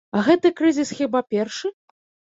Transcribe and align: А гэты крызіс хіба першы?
А 0.19 0.21
гэты 0.29 0.51
крызіс 0.61 0.95
хіба 1.03 1.25
першы? 1.37 1.75